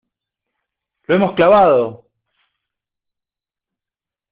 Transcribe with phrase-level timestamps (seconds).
[1.05, 2.09] ¡lo hemos clavado!